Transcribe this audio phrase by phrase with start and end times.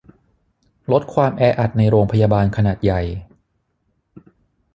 [0.91, 3.01] ลดความแออัดในโรงพยาบาลขนาดใหญ่